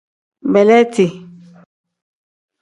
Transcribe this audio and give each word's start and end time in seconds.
Beleeti. 0.53 1.05